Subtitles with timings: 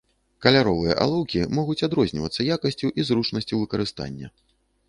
[0.45, 4.27] Каляровыя алоўкі могуць адрознівацца якасцю і зручнасцю выкарыстання.